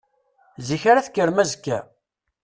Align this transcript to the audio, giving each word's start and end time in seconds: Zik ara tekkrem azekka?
Zik 0.67 0.83
ara 0.91 1.05
tekkrem 1.05 1.37
azekka? 1.43 1.79